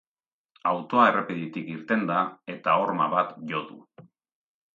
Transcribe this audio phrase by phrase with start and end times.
[0.69, 2.23] Autoa errepidetik irten da,
[2.55, 3.79] eta horma bat jo du.